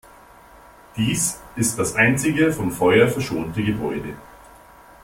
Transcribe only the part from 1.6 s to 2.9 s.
das einzige vom